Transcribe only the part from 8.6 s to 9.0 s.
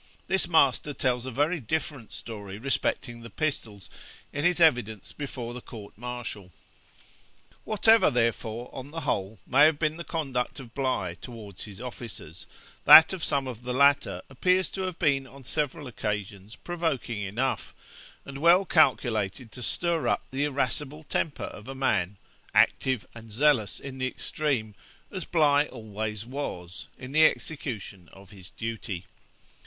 on